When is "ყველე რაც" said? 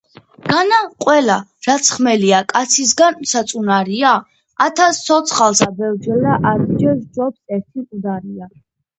1.03-1.89